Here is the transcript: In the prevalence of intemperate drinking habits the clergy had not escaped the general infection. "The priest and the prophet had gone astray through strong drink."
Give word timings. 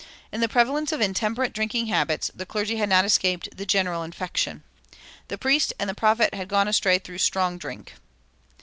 In 0.31 0.41
the 0.41 0.49
prevalence 0.49 0.91
of 0.91 0.99
intemperate 0.99 1.53
drinking 1.53 1.85
habits 1.85 2.31
the 2.33 2.43
clergy 2.47 2.77
had 2.77 2.89
not 2.89 3.05
escaped 3.05 3.55
the 3.55 3.67
general 3.67 4.01
infection. 4.01 4.63
"The 5.27 5.37
priest 5.37 5.73
and 5.77 5.87
the 5.87 5.93
prophet 5.93 6.33
had 6.33 6.47
gone 6.47 6.67
astray 6.67 6.97
through 6.97 7.19
strong 7.19 7.59
drink." 7.59 7.93